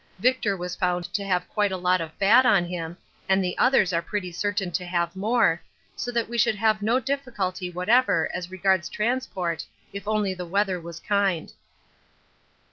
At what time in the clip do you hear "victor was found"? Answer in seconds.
0.17-1.05